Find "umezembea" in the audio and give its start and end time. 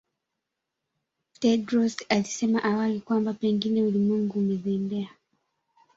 4.39-5.09